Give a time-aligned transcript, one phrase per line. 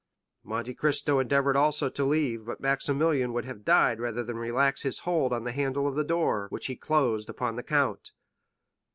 [0.43, 5.01] Monte Cristo endeavored also to leave, but Maximilian would have died rather than relax his
[5.05, 8.09] hold of the handle of the door, which he closed upon the count.